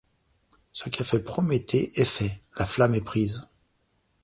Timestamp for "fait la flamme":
2.05-2.95